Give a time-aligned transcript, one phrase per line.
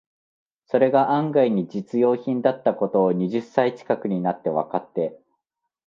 [0.65, 5.19] それが案外に実用品だった事を、二十歳ちかくになってわかって、